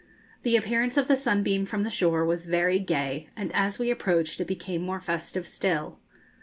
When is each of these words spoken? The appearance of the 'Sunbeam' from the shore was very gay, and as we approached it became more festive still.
The 0.41 0.55
appearance 0.55 0.97
of 0.97 1.07
the 1.07 1.15
'Sunbeam' 1.15 1.67
from 1.67 1.83
the 1.83 1.91
shore 1.91 2.25
was 2.25 2.47
very 2.47 2.79
gay, 2.79 3.29
and 3.37 3.53
as 3.53 3.77
we 3.77 3.91
approached 3.91 4.41
it 4.41 4.47
became 4.47 4.81
more 4.81 4.99
festive 4.99 5.45
still. 5.45 5.99